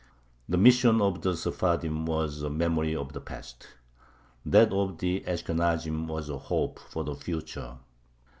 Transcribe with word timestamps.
The 0.49 0.57
mission 0.57 0.99
of 0.99 1.21
the 1.21 1.37
Sephardim 1.37 2.07
was 2.07 2.41
a 2.41 2.49
memory 2.49 2.95
of 2.95 3.13
the 3.13 3.21
past; 3.21 3.67
that 4.43 4.73
of 4.73 4.97
the 4.97 5.23
Ashkenazim 5.27 6.07
was 6.07 6.27
a 6.27 6.39
hope 6.39 6.79
for 6.79 7.03
the 7.03 7.13
future. 7.13 7.75